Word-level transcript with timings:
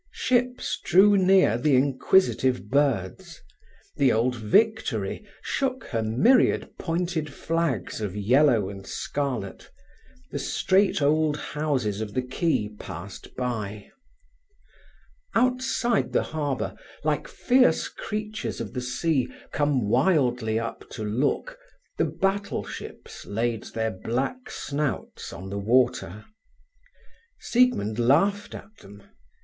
Ships 0.09 0.79
drew 0.83 1.15
near 1.15 1.59
the 1.59 1.75
inquisitive 1.75 2.71
birds; 2.71 3.39
the 3.97 4.11
old 4.11 4.33
Victory 4.35 5.23
shook 5.43 5.83
her 5.83 6.01
myriad 6.01 6.75
pointed 6.79 7.31
flags 7.31 8.01
of 8.01 8.15
yellow 8.15 8.67
and 8.67 8.87
scarlet; 8.87 9.69
the 10.31 10.39
straight 10.39 11.03
old 11.03 11.37
houses 11.37 12.01
of 12.01 12.15
the 12.15 12.23
quay 12.23 12.69
passed 12.79 13.35
by. 13.35 13.91
Outside 15.35 16.13
the 16.13 16.23
harbour, 16.33 16.73
like 17.03 17.27
fierce 17.27 17.87
creatures 17.87 18.59
of 18.59 18.73
the 18.73 18.81
sea 18.81 19.31
come 19.51 19.87
wildly 19.87 20.57
up 20.57 20.83
to 20.89 21.03
look, 21.03 21.59
the 21.99 22.05
battleships 22.05 23.27
laid 23.27 23.65
their 23.65 23.91
black 23.91 24.49
snouts 24.49 25.31
on 25.31 25.51
the 25.51 25.59
water. 25.59 26.25
Siegmund 27.39 27.99
laughed 27.99 28.55
at 28.55 28.75
them. 28.77 29.03